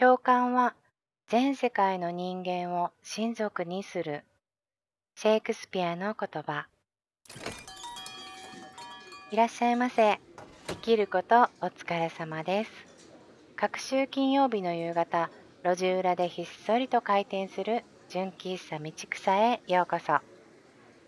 [0.00, 0.74] 共感は
[1.28, 4.24] 全世界の人間を親族にする。
[5.14, 6.68] シェイクスピアの言葉。
[9.30, 10.18] いらっしゃいませ。
[10.68, 12.70] 生きることお疲れ様です。
[13.56, 15.28] 各週金曜日の夕方、
[15.64, 20.20] 路地裏でひっそりと開店する純喫茶道草へようこそ。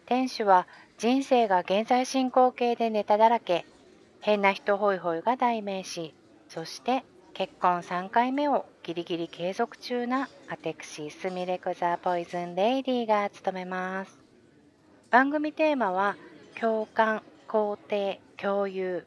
[0.04, 0.66] 店主は
[0.98, 3.64] 人生が現在進行形でネタだらけ、
[4.20, 6.12] 変な人ホイホイが代名詞、
[6.50, 14.18] そして結婚3回目をギリギリ継続中なアテクシースミレクザポイズンレイディが務めます。
[15.10, 16.16] 番組テーマは
[16.60, 19.06] 共感、肯定、共有。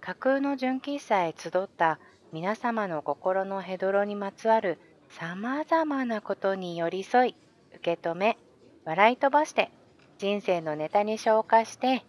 [0.00, 1.98] 架空の純喫茶へ集った
[2.32, 4.78] 皆様の心のヘドロにまつわる
[5.10, 7.34] さまざまなことに寄り添い、
[7.74, 8.38] 受け止め、
[8.84, 9.72] 笑い飛ばして
[10.18, 12.04] 人生のネタに消化して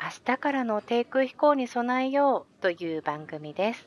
[0.00, 3.86] 明日からの低空飛行に備えようという番組です。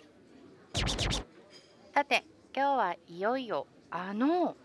[1.94, 2.26] さて
[2.58, 4.56] 今日はいよいよあの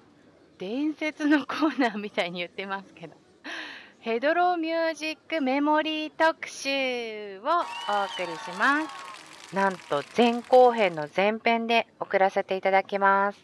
[0.59, 3.17] 伝説のコーナーみたいに言ってますけど
[3.99, 9.57] ヘドロミュージックメモリー特集をお送りします。
[9.57, 13.41] なんと前後編の前編で送らせていただきます。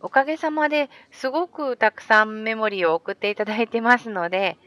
[0.00, 4.58] おかげさまですごくたくさんメモリーを送っていただいてますので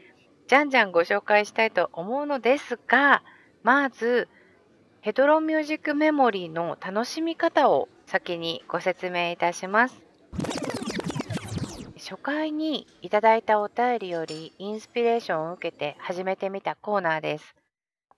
[0.46, 3.22] じゃんじゃんご紹介したいと思うのですが
[3.62, 4.28] まず
[5.02, 10.00] ヘドロミュージックメモリーの楽しみ方を先にご説明いたします。
[11.98, 17.54] 初回にいただいたお便りよりインスピレーションを受けて始めてみたコーナーです。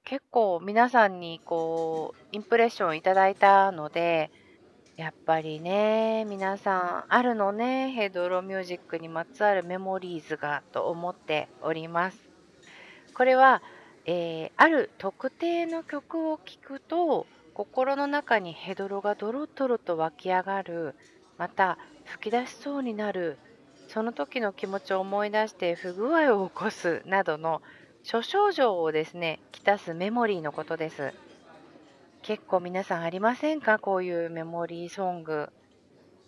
[0.04, 4.30] 結構皆さんにこうインプレッションいただいたので
[4.96, 12.18] やっぱりね皆さんあるのねヘドロミュージックにまつわるメモリーズがと思っております。
[13.12, 13.60] これは
[14.06, 17.26] えー、ある特定の曲を聴くと
[17.60, 20.94] 心の中にヘドロがドロドロと湧き上がる
[21.36, 23.36] また吹き出しそうになる
[23.88, 27.60] その時の気持ちを思い出して不具合を起こすなどの
[28.02, 31.12] 諸症状をですねきたすメモリーのことです。
[32.22, 33.78] 結構皆さんありませんか？
[33.78, 35.50] こういうメモリーソング。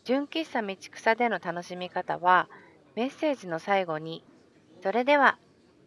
[0.04, 2.50] 純喫茶道草での楽しみ方は
[2.94, 4.22] メッセージの最後に
[4.84, 5.38] 「それでは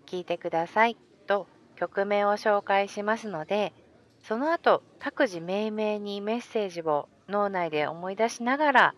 [0.08, 0.98] 聴いてください」
[1.28, 1.46] と
[1.76, 3.74] 曲名を紹介しますので
[4.28, 8.96] その後各自命名にメッセージを脳内で思い出しながら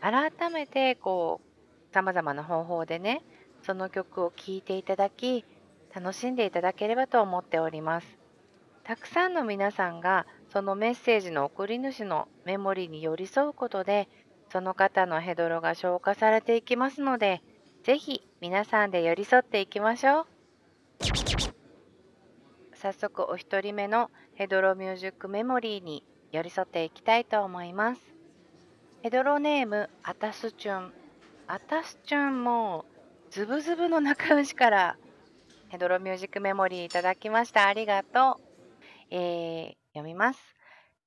[0.00, 3.22] 改めてこうさまざまな方法でね
[3.62, 5.44] その曲を聴いていただき
[5.94, 8.06] 楽しんでいただければと思っております
[8.84, 14.08] たくさんの皆さんがそのメッセージの送り主のメモリに寄り添うことで
[14.50, 17.42] その方のヘドロが消化されていきますので
[17.84, 20.26] 是非皆さんで寄り添っていきましょう。
[22.80, 26.02] 早速お一人目のヘドロミュージックメモリーに
[26.32, 28.00] 寄り添っていきたいと思います。
[29.02, 30.92] ヘドロネームアタスチュン。
[31.46, 32.86] アタスチュンも
[33.30, 34.96] ズブズブの仲良しから
[35.68, 37.66] ヘドロミュージックメモリーいただきました。
[37.66, 38.42] ありがとう。
[39.10, 40.40] えー、読みます。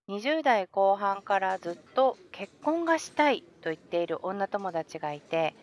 [0.10, 5.56] 20代後半からずっと結婚がしたいと言っている女友達がいて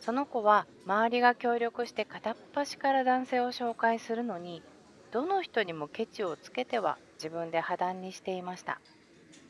[0.00, 4.62] その子は周りが協力して片っ端から男性を紹介するのに
[5.10, 8.80] どの人にもケチをつけては自分で破談にしていました。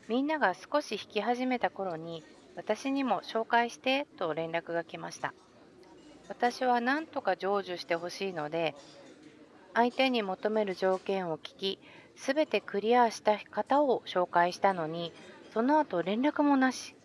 [0.07, 2.23] みんなが少し弾き始めた頃に
[2.55, 5.33] 私にも紹介してと連絡が来ました。
[6.27, 8.75] 私は何とか成就してほしいので
[9.73, 11.79] 相手に求める条件を聞き
[12.15, 15.13] 全てクリアした方を紹介したのに
[15.53, 16.95] その後連絡もなし。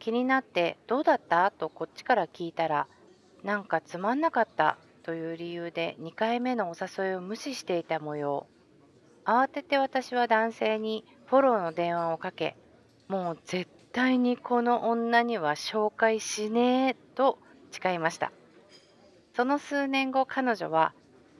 [0.00, 2.86] 気になって「どうだった?」とこっちから聞いたら
[3.42, 8.46] 「なんかつまんなかった」という理由で2回目のお誘いを無視していた模様。
[9.24, 12.56] 慌てて私は男性にフォローの電話をかけ
[13.08, 17.38] もう絶対にこの女には紹介しねえと
[17.70, 18.32] 誓いました。
[19.34, 20.92] その数年後彼女は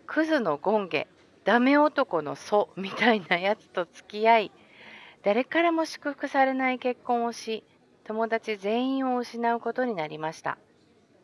[0.06, 1.06] クズのゴンゲ
[1.44, 4.52] ダメ男の祖みたいなやつと付き合い
[5.22, 7.64] 誰からも祝福されない結婚をし
[8.04, 10.58] 友達全員を失うことになりました。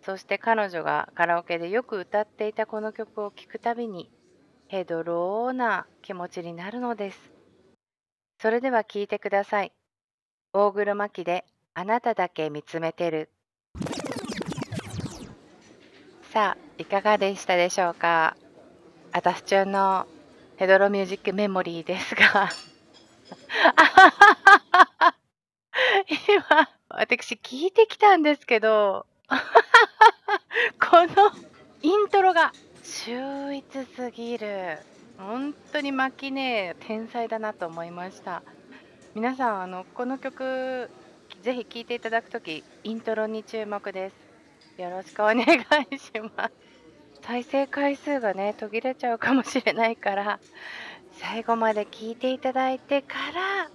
[0.03, 4.11] そして彼女がカラオケでよく歌っていたこの曲を聴くたびに
[4.71, 7.19] ヘドローな気持ちになるのです。
[8.41, 9.73] それでは聴いてください。
[10.53, 11.45] 大黒摩季で
[11.75, 13.31] あなただけ見つめてる。
[16.33, 18.37] さあ、いかがでしたでしょうか？
[19.11, 20.07] あたしちゃんの
[20.57, 22.23] ヘドロミュージックメモリーですが
[26.29, 29.05] 今、私聞いてきたんですけど
[30.79, 31.33] この
[31.83, 32.53] イントロが
[32.91, 33.65] 秀逸
[33.97, 34.79] すぎる
[35.17, 38.43] 本当にマキネ天才だなと思いました
[39.15, 40.91] 皆さんあのこの曲
[41.43, 44.11] ぜひ聴いていただくとき、イントロに注目で
[44.77, 44.83] す。
[44.83, 45.45] よろしくお願い
[45.99, 46.53] します。
[47.23, 50.39] 再生回数がね、途切れちゃうかもしれないから、
[51.13, 53.71] 最後まで聴いていただいてから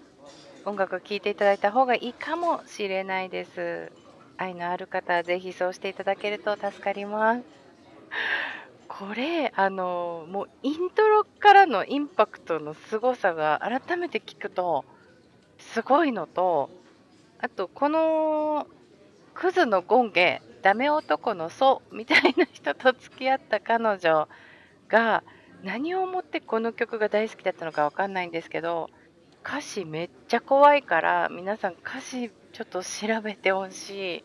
[0.65, 3.91] 音楽を聴いていただいた方がいいかもしれないです。
[4.37, 7.43] 愛のある方はぜひそうしていただけると助かります。
[8.97, 14.85] これ、あの、もうイントロからのインパクトの凄さが改めて聞くと、
[15.59, 16.69] すごいのと、
[17.39, 18.67] あとこの
[19.33, 24.29] クズの権ゲ、ダメ男の祖みたいな人と付き合った彼女
[24.87, 25.23] が
[25.61, 28.89] 何を思ってこの曲が大好きだったのかわかんないんですけど、
[29.45, 33.89] 歌詞めっちゃ怖いから皆さん歌詞ちょっと調べてほし
[34.19, 34.23] い。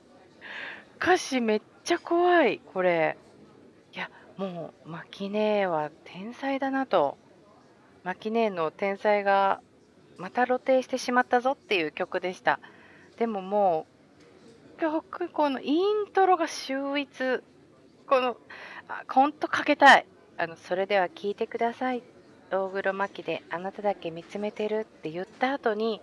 [1.01, 3.17] 歌詞めっちゃ怖いこれ。
[3.93, 4.09] いや
[4.41, 7.19] もうマキネーは天才だなと。
[8.05, 9.61] マキネーの天才が
[10.17, 12.59] また露呈してしまったぞっていう曲でした。
[13.19, 13.87] でもも
[14.79, 17.43] う曲このイントロが秀逸。
[18.07, 18.39] この
[18.89, 20.07] あほんとかけたい。
[20.39, 22.03] あのそれでは聴いてください。
[22.51, 26.01] 大黒摩季で「あなただけ見つめてる」って言った後に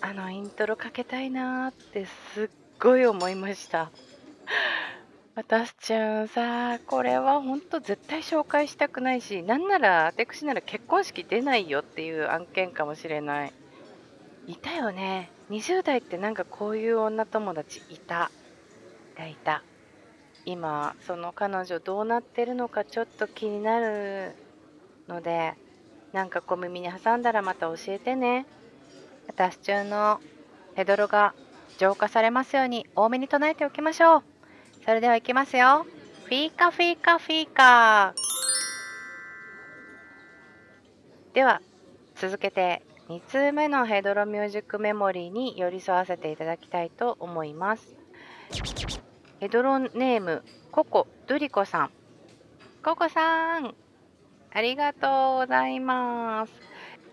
[0.00, 2.50] あのイントロかけたいなーってすっ
[2.80, 3.92] ごい思いました。
[5.40, 13.52] 私ちゃんさこれはほんと絶対紹介したくないしなんなら私なら結婚式出ないよっていう案件かもしれない
[14.46, 18.30] いたよね20代ってなんかこういう女友達いた
[19.14, 19.62] いたいた
[20.44, 24.34] 今その彼女どうなってるのかちょっと気になる
[25.08, 25.54] ので
[26.12, 28.44] なんか小耳に挟んだらまた教えてね。
[29.28, 30.20] 私中の
[30.74, 31.34] ヘドロが
[31.78, 34.29] 浄化されますように多めに唱えておきましょう。
[34.90, 35.86] それではいきますよ。
[36.24, 38.12] フィーカフィーカフィーカ
[41.32, 41.62] では
[42.16, 47.94] 続けて2通目のヘドロミュージックメモリーに寄り添わせていただきたいと思います。
[49.38, 50.42] ヘドロネーム
[50.72, 51.90] ココドゥリコさん。
[52.82, 53.72] ココさん、
[54.52, 56.52] ありがとうございます。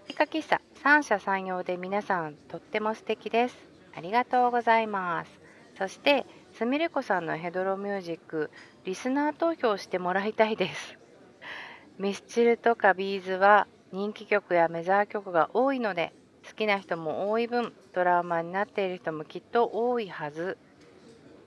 [0.08, 3.56] ピカ喫茶三者三様で皆さんとっても素敵です。
[3.96, 5.32] ありがとうございます。
[5.78, 6.26] そして
[6.58, 8.50] すみれこさんのヘドロミュージック
[8.84, 10.98] リスナー投票してもらいたいです。
[12.00, 16.14] ミスチルとかビーズは人気曲やメジャー曲が多いので
[16.50, 20.58] 好きな人も多い分トラウマになっている人もきっと多いはず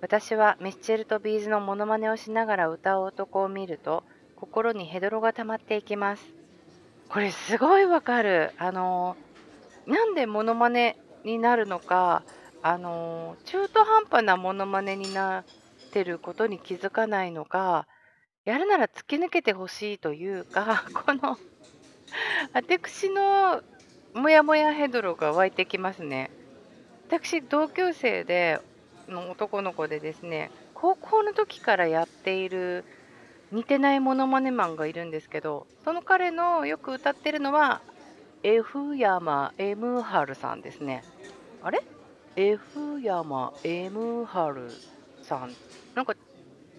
[0.00, 4.04] 私はミスチルとビーズのモノマネをしながら歌う男を見ると
[4.36, 6.24] 心にヘドロが溜まっていきます。
[7.08, 8.52] これすごいわかる。
[8.58, 9.16] あの
[9.88, 12.22] なんでモノマネになるのか、
[12.62, 15.44] あの中途半端なモノマネになっ
[15.92, 17.86] てることに気づかないのか、
[18.44, 21.38] やるなら突き抜けてほしいというか、 この
[22.52, 23.62] 私の
[24.14, 26.30] モヤモヤヘドロが湧いてきますね。
[27.06, 28.60] 私同級生で
[29.08, 32.84] の男の子でですね、高校の時からやっている
[33.52, 37.80] 似てないモノマネマンがいるんですけど、その彼のよく歌ってるのは
[38.42, 41.04] F 山 M 春さんですね。
[41.62, 41.82] あれ？
[42.36, 44.70] ?F 山 M 春
[45.22, 45.52] さん。
[45.94, 46.14] なんか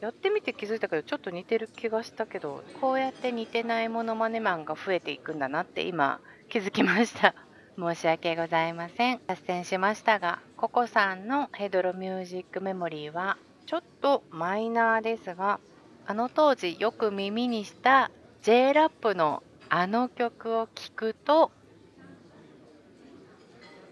[0.01, 6.19] やってみて気づいたけど、ちょっと似てる気がしたけど、こうやって似てないモノマネマンが増えていくんだなって今
[6.49, 7.35] 気づきました。
[7.77, 9.21] 申し訳ございません。
[9.27, 15.59] 脱線しましたが、ココさんのヘドロミュージックメモリーはちょっとマイナーですが、
[16.05, 21.51] あの当時よく耳にした J ラップのあの曲を聴くと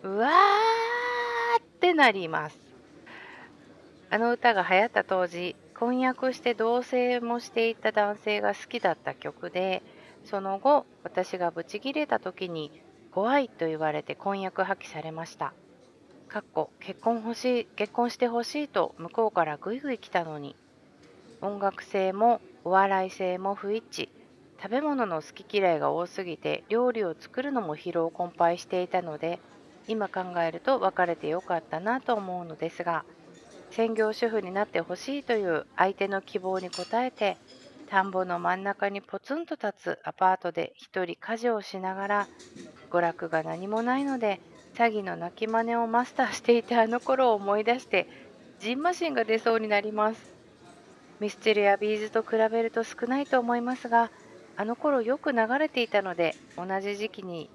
[0.04, 0.32] うわー
[1.80, 2.58] ってなります。
[4.10, 9.82] あの歌が流行った当時婚約して同棲もしていた男性が好きだった曲で
[10.26, 12.70] その後私がブチギレた時に
[13.12, 15.54] 怖いと言われて婚約破棄されました。
[16.28, 20.58] かっこ結婚欲しい結婚してほしいと向こうからぐいぐい来たのに。
[21.42, 24.10] 音楽性もお笑い性も不一致。
[24.62, 29.40] 食べ物の好き嫌いが多すぎて料理を作るのも疲労困憊していたので
[29.90, 33.04] 今考えると別れてよかったなと思うのですが
[33.72, 37.38] 専業主婦になってほしいという相手の希望に応えて
[37.90, 42.28] 田んぼの真ん中にポツンと立つアパートで一人家事をしながら
[42.92, 44.40] 娯楽が何もないので
[44.76, 48.08] 詐欺の泣き真似をマスターしていたあの頃を思い出して
[48.60, 50.40] ジンマシンが出そうになります。
[51.20, 54.10] ミスチルやビーズと比べると少ないと思いますが
[54.56, 57.50] あの頃よく流れていたので同じ時期に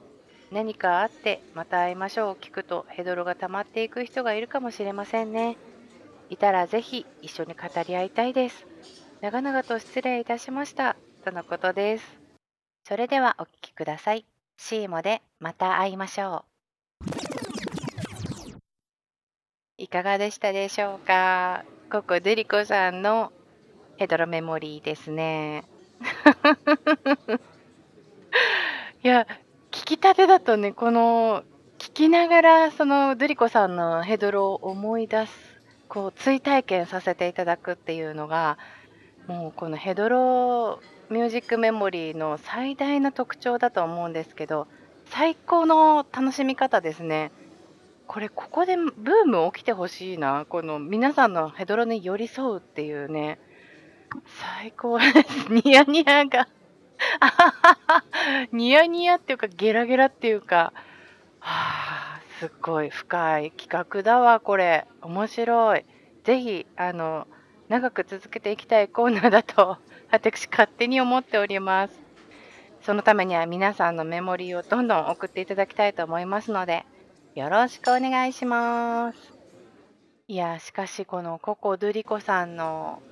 [0.55, 5.57] 何かあってまた会いましょうを聞くとヘドロが溜まっていく人がいるかもしれませんね。
[6.31, 8.65] いたらぜひ一緒に語り合いたいです。
[9.21, 10.95] 長々と失礼いたしました。
[11.25, 12.21] とのことです。
[12.87, 14.27] それではお聴きください。
[14.57, 16.45] シーモでまた会いましょ
[17.01, 17.11] う。
[19.77, 21.65] いかがでしたでしょうか？
[21.91, 23.33] ココデリコさんの
[23.97, 25.65] ヘドロメモリーですね。
[29.03, 29.27] いや、
[29.85, 31.45] きたてだとね、この
[31.79, 35.33] 聞きながらそのドゥリコさんのヘドロを思い出す、
[35.89, 38.59] こう追体験させていただくっていうのが、
[39.27, 44.67] もうこのヘドロミュージックメモリーの最大の特徴だと思うんですけど、
[45.07, 47.31] 最高の楽しみ方ですね。
[48.07, 50.47] これここでブーム起きてほしいな。
[50.49, 53.39] この皆さんのヘドロに寄り添うっていうね。
[54.61, 55.53] 最高です。
[55.53, 56.49] ニヤニヤが。
[58.53, 60.73] ニヤニヤっていうか、ゲラゲラっていうか、
[61.41, 64.87] はあ、すっごい深い企画だわ、これ。
[65.03, 65.85] 面白い。
[66.25, 67.27] ぜひ、あの、
[67.69, 69.79] 長く続けていきたいコーナーだと、
[70.11, 72.01] 私勝手に思っております。
[72.83, 76.85] そのためには皆さんのメモリーをどんどん送っていただきたいと思いますので、
[77.35, 79.19] よろしくお願いします。
[80.29, 83.03] いや、しかしこのココ・ドゥリコさんの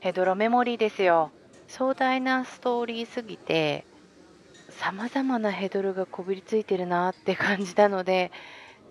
[0.00, 1.30] ヘドロメモリーですよ。
[1.68, 3.84] 壮大なストーリーすぎて、
[4.70, 8.32] 様々なヘドロがこびりついてるなって感じたので、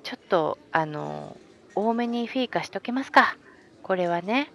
[0.04, 1.36] ちょっと、あの、
[1.76, 3.36] 多めにフィーカしときますか。
[3.82, 4.52] これはね。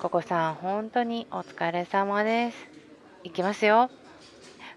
[0.00, 2.68] ココさん、本当にお疲れ様です。
[3.24, 3.90] いきますよ。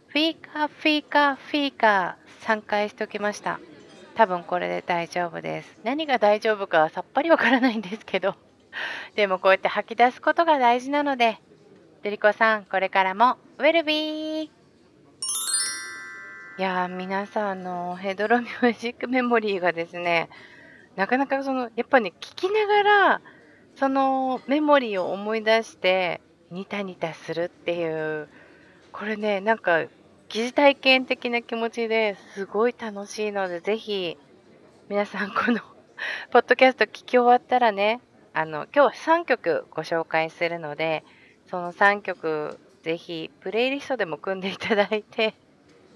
[0.07, 3.59] フィーカ、フィーカ、フィーカ、3回しときました。
[4.15, 5.77] 多分これで大丈夫です。
[5.83, 8.35] 何が大丈夫かはさっぱりわからないんですけど。
[9.15, 11.39] でもこうやって吐き出すことが大事なので、
[12.05, 14.51] デリコさん、これからもウェルビーい
[16.59, 20.29] や、皆さんのヘドロミュージックメモリーがですね、
[20.95, 23.21] なかなかその、やっぱね、聞きながら、
[23.75, 26.21] そのメモリーを思い出して、
[26.51, 28.29] ニタニタするっていう、
[28.91, 29.85] これね、なんか
[30.29, 34.15] 疑似体験的な気持ちですごい楽しいので、ぜひ
[34.89, 35.59] 皆さんこの
[36.29, 37.99] ポッドキャスト聞き終わったらね、
[38.31, 41.03] あの、今日は3曲ご紹介するので、
[41.49, 45.33] その3曲ぜひプレイリストでも組んでいただいて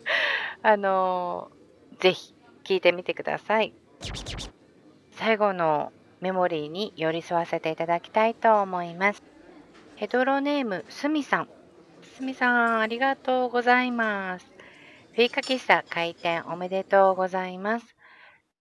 [0.63, 1.51] あの、
[1.99, 3.73] ぜひ聴いてみてください。
[5.11, 5.91] 最後の
[6.21, 9.23] メモリーに寄り添わせていただきたいと思います。
[9.95, 11.49] ヘドロネームすみさん。
[12.15, 14.45] すみさん、ありがとうございます。
[15.13, 17.95] フィーカ喫茶開店おめでとうございます。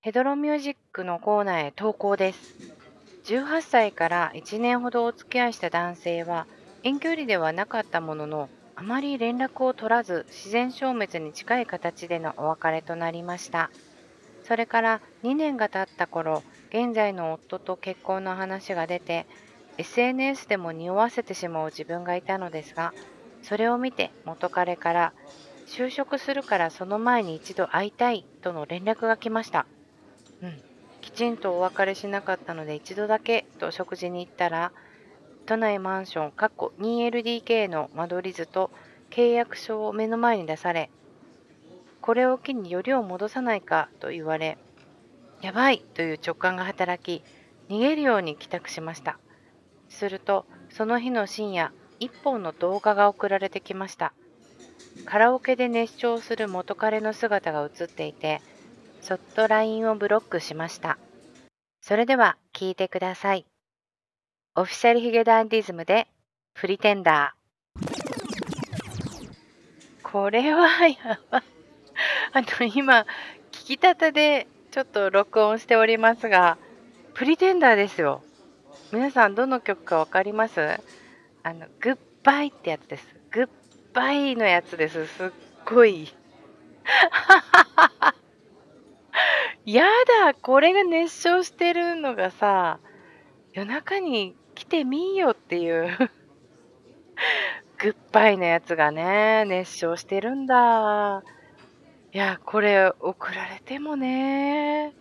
[0.00, 2.72] ヘドロミュージックのコーナーへ投稿です。
[3.24, 6.46] 18歳から1年ほどお付き合いした男性は、
[6.82, 13.72] 遠距離ではなかったものの、あまり連絡を取らず、自然消滅に近い形でのお別れとなりました。
[14.42, 19.28] それから2年が経った頃、現在の夫と結婚の話が出て、
[19.78, 22.94] SNS でも匂わせてしまう自分がいたのですが、
[23.42, 25.14] それを見て元彼から
[25.68, 29.68] 就職するからその前に一度会いたいとの連絡が来ました。
[30.40, 30.64] うん、
[31.00, 34.72] きちんとお別れしなかったので一度だけと食事に行ったら
[35.48, 38.70] 都内マンション 2LDK の間取り図と
[39.10, 40.90] 契約書を目の前に出され
[42.00, 44.58] これを機によりを戻さないかと言われ
[45.40, 47.24] やばいという直感が働き
[47.68, 49.18] 逃げるように帰宅しました
[49.88, 54.12] するとその日の深夜1本の動画が送られてきました。
[55.04, 58.40] カラオケで熱唱する元彼の姿が映っていて、
[59.00, 60.98] そっと LINE をブロックしました。
[61.80, 63.47] それでは聞いてください。
[64.58, 66.08] オフィシャルヒゲダンディズムで
[66.54, 69.28] プリテンダー。
[70.02, 71.42] これはやばい。
[72.32, 73.06] あの、今、
[73.52, 76.58] 聞きたてでちょっと録音しておりますが、
[77.14, 78.20] プリテンダーですよ。
[78.90, 80.80] 皆さんどの曲かわかります？
[81.44, 83.06] あの、グッバイってやつです。
[83.30, 83.48] グッ
[83.94, 85.06] バイのやつです。
[85.06, 85.30] すっ
[85.66, 86.12] ごい。
[89.64, 89.84] や
[90.24, 92.80] だ、これが熱唱してるのがさ、
[93.52, 95.86] 夜中に来てみーよっていう
[97.78, 101.22] グッバイのやつがね、熱唱してるんだ。
[102.12, 104.94] いや、これ送られてもね。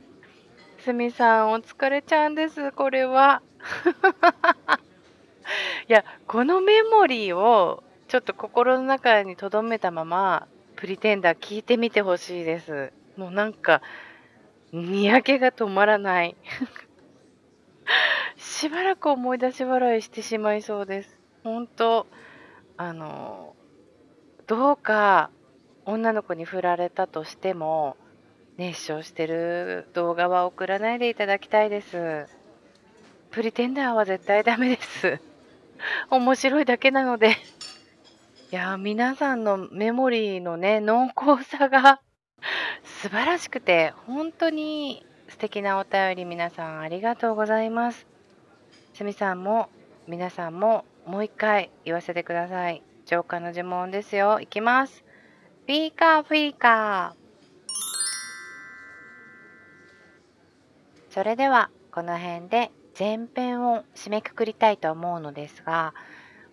[0.78, 3.42] すみさん、お疲れちゃうんです、これは。
[5.90, 12.94] いや、このメモリーをちょっと心の中に留めたまま、プリテンダー聞いてみてほしいです。
[13.16, 13.82] もうなんか、
[14.72, 16.36] にやけが止まらない。
[18.38, 21.20] しばらく思い出し笑いしてしまいそうです。
[21.44, 22.08] 本当
[22.78, 23.56] あの、
[24.46, 25.32] どうか
[25.86, 27.98] 女の子に振られたとしても、
[28.58, 32.28] 熱唱してる動画は送らないでいただきたいです。
[33.32, 35.20] プリテンダーは絶対ダメです。
[36.10, 37.36] 面白いだけなので。
[38.52, 42.02] いや、皆さんのメモリーのね、濃厚さが
[42.84, 48.17] 素晴らしくて、本当に素敵なお便り皆さんありがとうございます
[48.98, 49.70] すみさんも
[50.08, 52.82] 皆さんももう一回言わせてください。
[53.06, 54.40] 浄化の呪文ですよ。
[54.40, 55.04] いきます。
[55.68, 57.18] フィーカーフィーカー。
[61.14, 65.94] それではこの辺で前編を締めくくりたいと思うのですが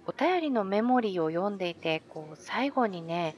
[0.07, 3.37] お便りのメモリーを読んでいてこう最後にね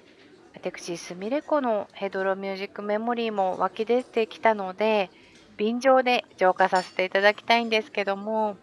[0.53, 5.11] 私すみれ子のヘドロミュージックメモリーも湧き出てきたので
[5.57, 8.57] 便乗で浄化させていただきたいんですけども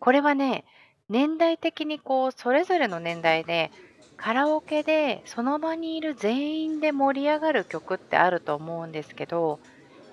[0.00, 0.64] これはね
[1.08, 3.70] 年代的にこうそれぞれの年代で
[4.16, 9.60] カラオケでその場にいる全員で盛り上がる曲ってあると思うんですけど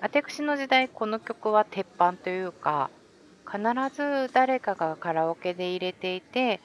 [0.00, 2.90] 私の時代この曲は鉄板というか
[3.50, 3.60] 必
[3.94, 6.60] ず誰かがカラオケで入れていて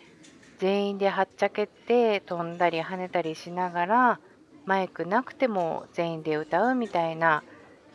[0.59, 4.19] 全員ではっちゃけて飛んだり跳ねたりしながら
[4.65, 7.43] マイクなくても全員で歌うみたいな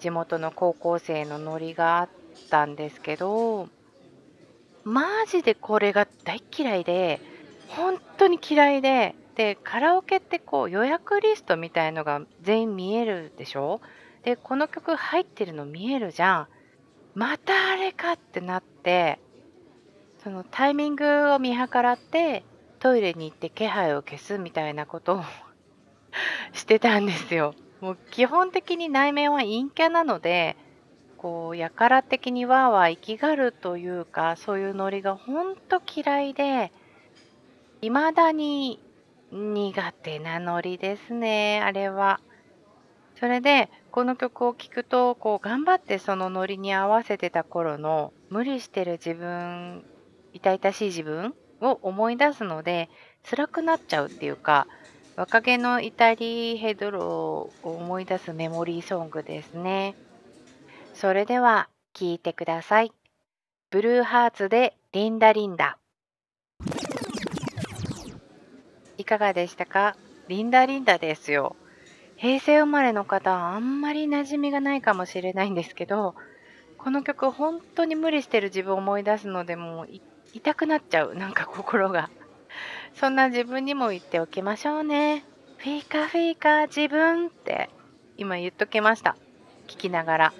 [0.01, 2.09] 地元の高校生のノリがあっ
[2.51, 3.69] たんですけど
[4.89, 7.21] マジでこれが大嫌いで
[7.69, 13.81] 本当に嫌いででカラオケってこう予約リストみたいのが全員見えるでしょ？
[14.25, 16.49] でこの曲入ってるの見えるじゃん
[17.15, 19.21] またあれかってなって
[20.25, 22.43] そのタイミングを見計らって
[22.79, 25.23] トイレに行って気配を消すみたいなことを
[26.55, 27.55] してたんですよ。
[27.81, 30.57] もう基本的に内面は陰キャなので
[31.19, 36.73] こうやから的にわーわー生きがるというかそういうノリがほんと嫌いで
[37.81, 38.81] 未だに
[39.33, 42.21] 苦手なノリですねあれは。
[43.19, 49.85] それでこの曲を聴くとこう頑張ってそのノリに合わせてた頃の無理してる自分
[50.33, 52.89] 痛々しい自分を思い出すので
[53.29, 54.69] 辛くなっちゃうっていうか
[55.17, 59.97] 若気の至りヘドロを思い出すメモリーソングですね
[61.01, 62.91] それでは聴いてください。
[63.71, 65.79] ブルーハーツでリンダリンダ。
[68.97, 69.95] いかがでしたか？
[70.27, 71.55] リンダリンダですよ。
[72.17, 76.17] 平成生まれの方はあんまり馴染みがないかもしれないんですけど
[76.79, 79.89] この曲本当に無理してる自分を思い出すのでもう
[80.35, 81.15] 痛くなっちゃう。
[81.15, 82.11] なんか心が。
[82.95, 85.25] そんな自分にも言っておきましょうね。
[85.59, 87.71] フィーカフィーカ自分って
[88.17, 89.15] 今言っときました。
[89.69, 90.33] 聞きながら。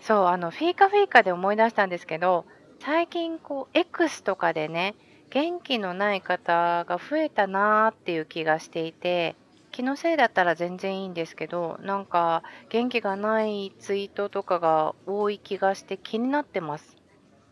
[0.00, 2.46] そうあのフィーカフィーカで思い出したんですけど
[2.80, 4.94] 最近こう X とかでね
[5.30, 9.36] 元気のない方が増えたなーっていう気がしていて
[9.70, 16.96] 気のせいだったら全然いいんですけどなんか元気がないツイートとかが多い気がして気になってます。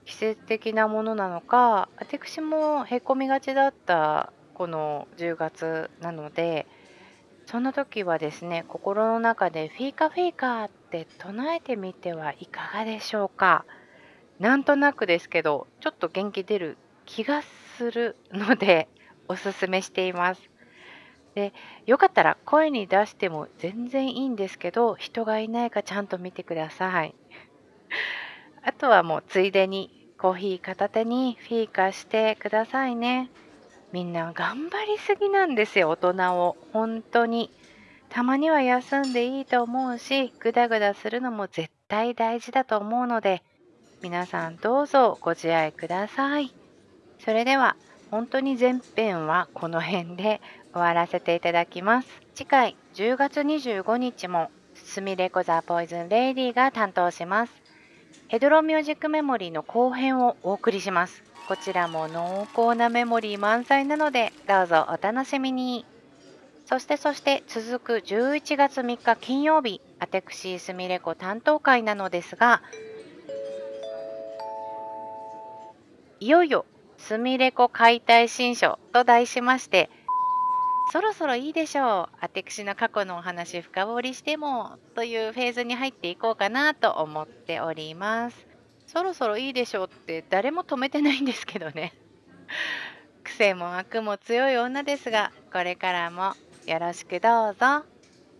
[0.04, 6.66] 季節的なものなのか私もへこみがちだったこの10月なので
[7.50, 13.64] その時はですね心の中でフィーカフィーカーって唱えてみてはいかがでしょうか？
[14.38, 17.40] なんとなくですけどちょっと元気出る気が
[17.78, 18.86] するので
[19.28, 20.42] おすすめしています。
[21.34, 21.54] で
[21.86, 27.14] よかったら声に出しても全然いいんですけど人がいないかちゃんと見てください。
[28.62, 33.30] あとはもうついでにコーヒー片手にフィーカしてくださいね。
[33.92, 36.56] みんな頑張りすぎなんですよ大人を。
[36.72, 37.50] 本当に。
[38.10, 43.42] たまには休んでいいと思うしグダグダするのも絶対大事だと思うので
[44.02, 46.54] 皆さんどうぞご自愛ください。
[47.18, 47.76] それでは
[48.10, 50.40] 本当に前編はこの辺で
[50.72, 52.08] 終わらせていただきます。
[52.34, 57.52] 次回10月25日もすみれこザポイズンレイディが担当します。
[58.28, 61.27] ヘドロミュージックメモリーの後編をお送りします。
[61.48, 65.86] こちらも濃厚なメモリー満載なのでどうぞお楽しみに。
[66.66, 72.60] そしてそして続く11月3日金曜日アテクシースミレコ担当会なのですが
[76.20, 76.66] いよいよ
[76.98, 79.88] すみれこ解体新書と題しまして
[80.92, 82.16] そろそろいいでしょう。
[82.20, 88.47] 私の過去のお話深掘りしてもというフェーズに入っていこうかなと思っております。
[88.88, 91.92] そろそろいいでしょうって誰も止めてないんですけどね
[93.22, 96.32] 癖も悪も強い女ですがこれからも
[96.66, 97.84] よろしくどうぞ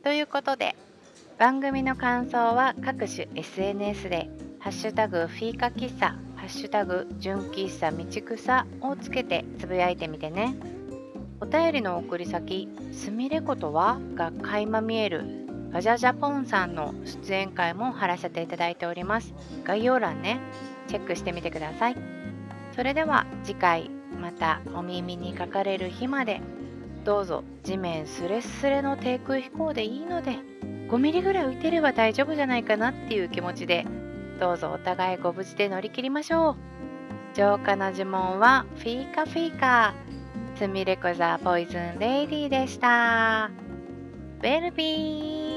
[0.02, 0.74] ということで
[1.38, 10.56] 番組の感想は各種 SNS で「ハッシュタグフィーカ喫茶」「ハッシュタグ純喫茶道草」をつけてつぶやいてみてね
[11.42, 19.34] お便りの送り先「すみれことは?」が垣間見えるファジャジャポンさんの出演会も貼らせていただいております。
[19.64, 20.40] 概要欄ね。
[20.88, 21.96] チェックしてみてください。
[22.74, 26.40] それでは次回またお耳にかかれる日まで。
[27.04, 30.38] どうぞ地面すれすれの低空飛行でいいので。
[30.88, 33.86] 5ミリぐらい浮いてれば大丈夫じゃないかなっていう気持ちで。
[34.40, 36.56] どうぞお互いご無事で乗り切りましょう。
[37.34, 39.94] 浄化の呪文はフィーカフィーカ
[40.56, 43.50] スミレコザポイズンレイディでした。
[44.40, 45.47] ベルビー。